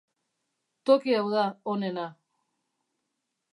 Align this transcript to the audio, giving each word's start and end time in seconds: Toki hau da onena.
Toki 0.85 1.15
hau 1.19 1.27
da 1.35 1.45
onena. 1.75 2.07